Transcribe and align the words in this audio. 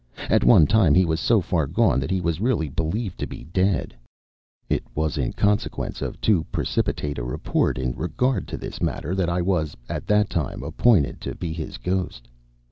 At 0.31 0.43
one 0.43 0.65
time 0.65 0.95
he 0.95 1.05
was 1.05 1.19
so 1.19 1.41
far 1.41 1.67
gone 1.67 1.99
that 1.99 2.09
he 2.09 2.21
was 2.21 2.41
really 2.41 2.69
believed 2.69 3.19
to 3.19 3.27
be 3.27 3.43
dead. 3.53 3.95
It 4.67 4.83
was 4.95 5.15
in 5.15 5.31
consequence 5.33 6.01
of 6.01 6.19
too 6.19 6.43
precipitate 6.51 7.19
a 7.19 7.23
report 7.23 7.77
in 7.77 7.95
regard 7.95 8.47
to 8.47 8.57
this 8.57 8.81
matter 8.81 9.13
that 9.13 9.29
I 9.29 9.43
was, 9.43 9.77
at 9.87 10.07
that 10.07 10.27
time, 10.31 10.63
appointed 10.63 11.21
to 11.21 11.35
be 11.35 11.53
his 11.53 11.77
ghost. 11.77 12.27